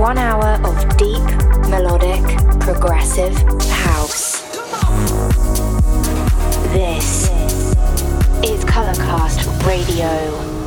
[0.00, 1.22] one hour of deep,
[1.68, 2.22] melodic,
[2.58, 3.36] progressive
[3.68, 4.40] house.
[6.72, 7.28] This
[8.42, 10.59] is Colorcast Radio.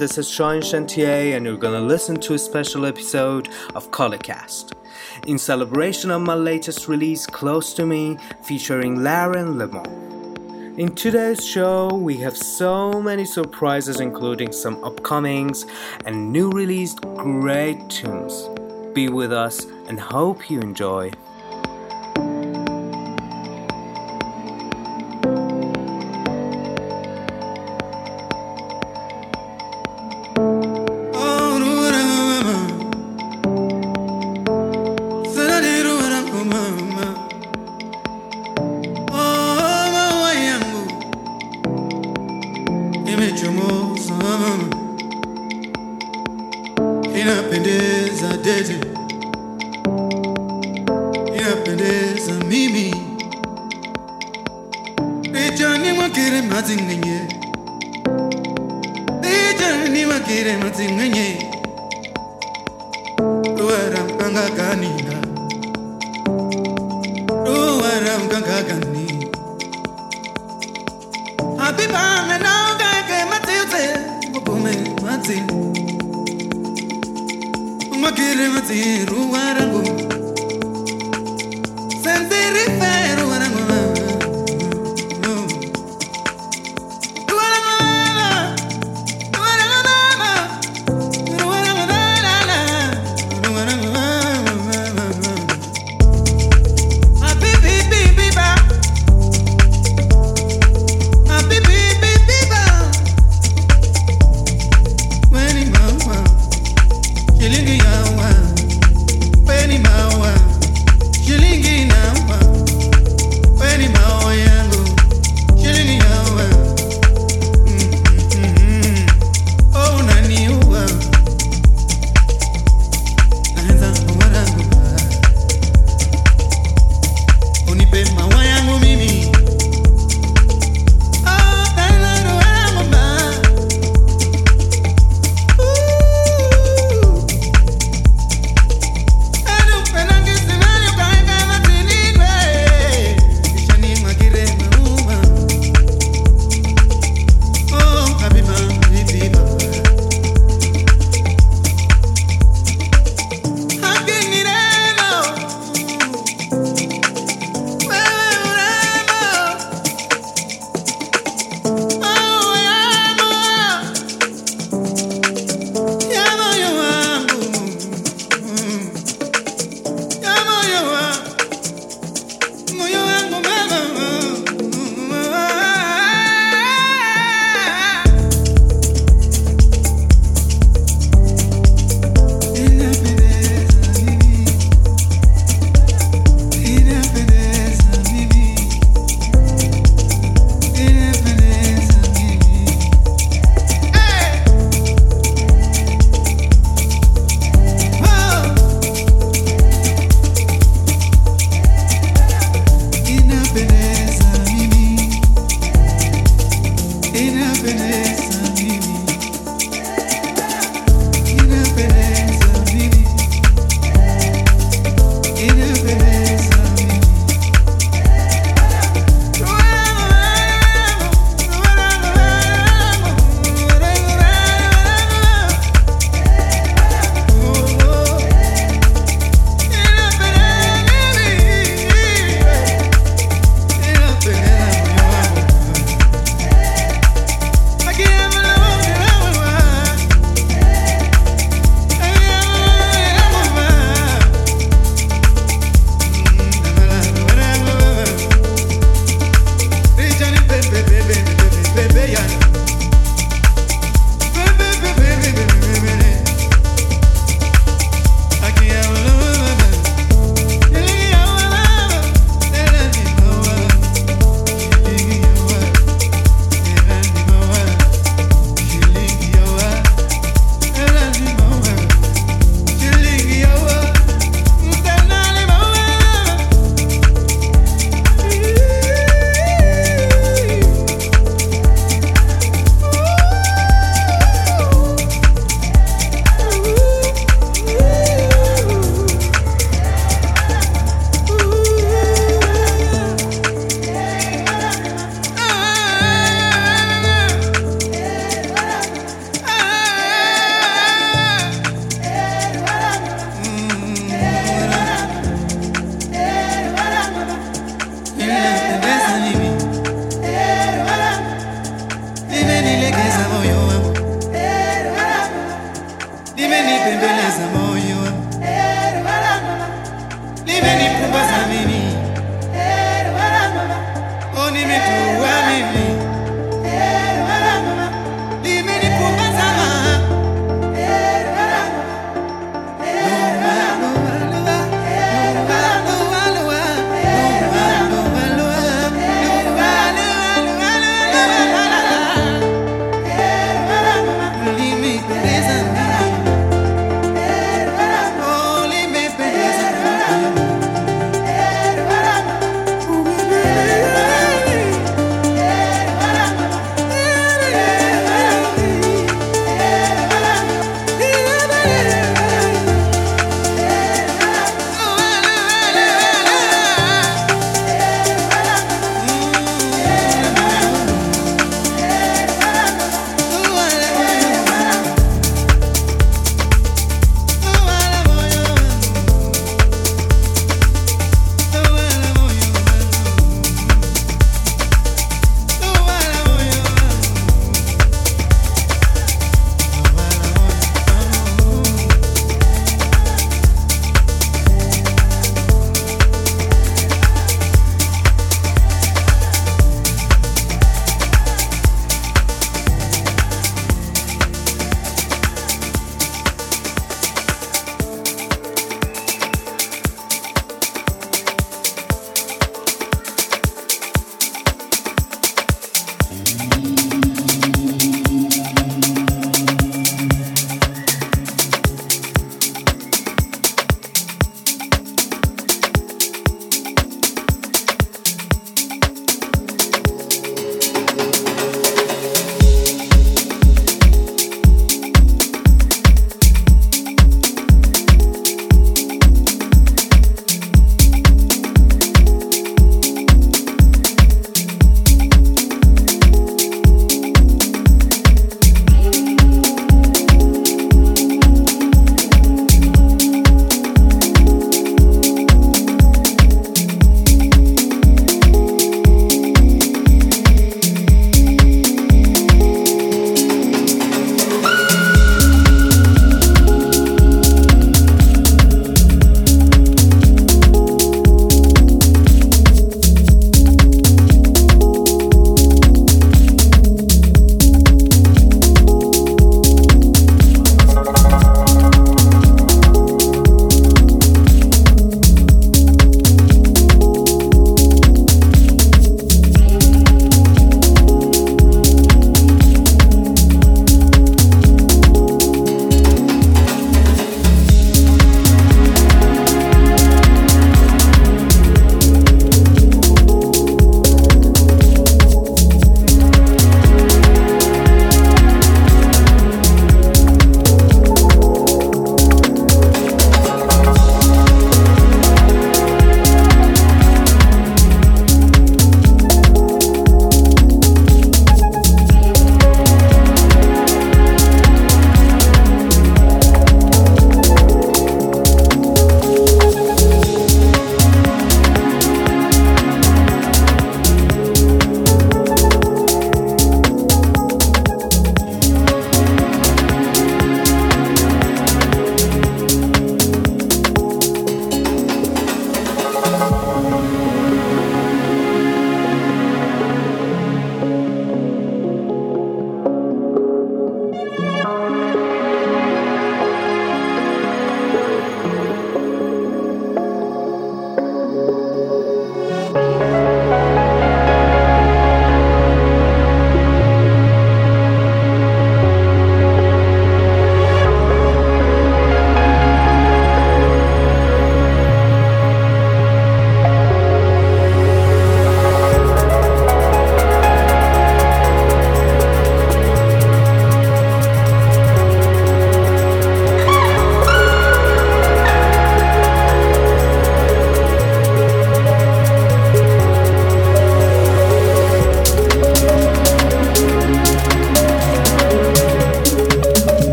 [0.00, 4.72] This is Sean Chantier, and you're gonna listen to a special episode of Colorcast.
[5.26, 10.74] In celebration of my latest release, Close to Me, featuring Laren Lemon.
[10.78, 15.66] In today's show, we have so many surprises, including some upcomings
[16.06, 18.48] and new released great tunes.
[18.94, 21.10] Be with us and hope you enjoy.
[56.10, 57.20] makire makere matsingenye
[59.22, 61.38] Ijani makere matsingenye
[63.58, 65.14] Ruwara mkanga ganina
[67.46, 69.28] Ruwara mkanga gani
[71.58, 73.84] Habiba mena ugeke matsiute
[74.34, 75.42] Mukume mazi.
[78.00, 79.82] Makire mazi ruwara ngu
[82.02, 82.89] Sensirife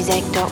[0.00, 0.49] colorizemusic.com.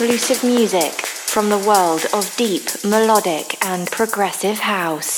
[0.00, 5.17] exclusive music from the world of deep, melodic, and progressive house.